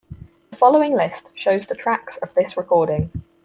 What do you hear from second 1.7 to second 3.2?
tracks of this recording.